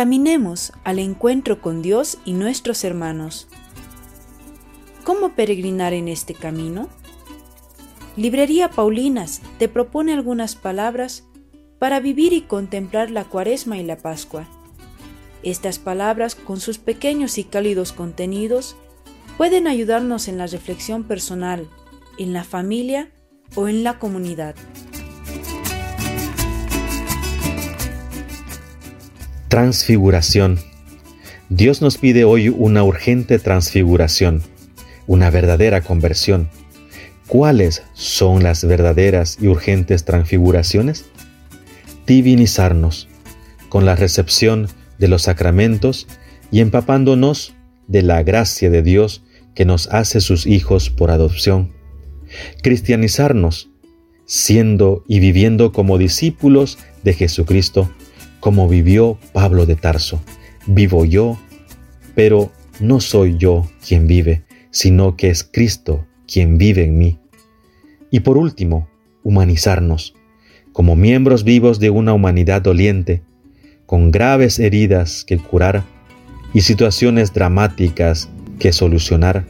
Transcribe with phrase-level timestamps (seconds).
[0.00, 3.48] caminemos al encuentro con Dios y nuestros hermanos.
[5.04, 6.88] ¿Cómo peregrinar en este camino?
[8.16, 11.24] Librería Paulinas te propone algunas palabras
[11.78, 14.48] para vivir y contemplar la cuaresma y la Pascua.
[15.42, 18.76] Estas palabras, con sus pequeños y cálidos contenidos,
[19.36, 21.68] pueden ayudarnos en la reflexión personal,
[22.16, 23.10] en la familia
[23.54, 24.54] o en la comunidad.
[29.50, 30.60] Transfiguración.
[31.48, 34.44] Dios nos pide hoy una urgente transfiguración,
[35.08, 36.48] una verdadera conversión.
[37.26, 41.06] ¿Cuáles son las verdaderas y urgentes transfiguraciones?
[42.06, 43.08] Divinizarnos
[43.68, 44.68] con la recepción
[45.00, 46.06] de los sacramentos
[46.52, 47.52] y empapándonos
[47.88, 49.24] de la gracia de Dios
[49.56, 51.72] que nos hace sus hijos por adopción.
[52.62, 53.68] Cristianizarnos,
[54.26, 57.90] siendo y viviendo como discípulos de Jesucristo,
[58.40, 60.20] como vivió Pablo de Tarso.
[60.66, 61.38] Vivo yo,
[62.14, 67.18] pero no soy yo quien vive, sino que es Cristo quien vive en mí.
[68.10, 68.88] Y por último,
[69.22, 70.14] humanizarnos,
[70.72, 73.22] como miembros vivos de una humanidad doliente,
[73.86, 75.84] con graves heridas que curar
[76.54, 79.44] y situaciones dramáticas que solucionar.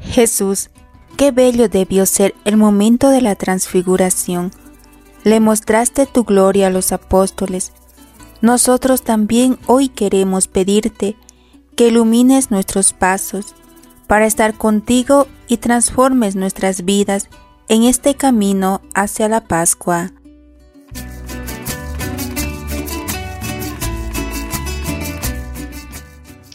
[0.00, 0.70] Jesús,
[1.16, 4.52] qué bello debió ser el momento de la transfiguración.
[5.24, 7.72] Le mostraste tu gloria a los apóstoles.
[8.42, 11.16] Nosotros también hoy queremos pedirte
[11.74, 13.54] que ilumines nuestros pasos
[14.06, 17.28] para estar contigo y transformes nuestras vidas
[17.68, 20.12] en este camino hacia la Pascua.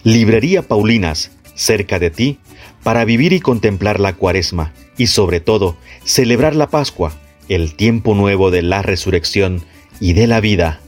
[0.03, 2.39] Librería Paulinas, cerca de ti,
[2.83, 7.13] para vivir y contemplar la cuaresma y sobre todo celebrar la Pascua,
[7.49, 9.63] el tiempo nuevo de la resurrección
[9.99, 10.79] y de la vida.